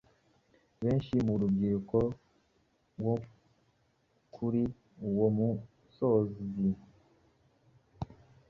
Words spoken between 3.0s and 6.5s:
bo kuri uwo musozi